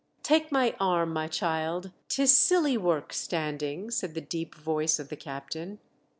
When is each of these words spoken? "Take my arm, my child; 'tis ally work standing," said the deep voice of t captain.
"Take 0.23 0.51
my 0.51 0.75
arm, 0.79 1.13
my 1.13 1.27
child; 1.27 1.91
'tis 2.09 2.51
ally 2.51 2.75
work 2.75 3.13
standing," 3.13 3.91
said 3.91 4.15
the 4.15 4.19
deep 4.21 4.55
voice 4.55 4.97
of 4.97 5.09
t 5.09 5.15
captain. 5.15 5.77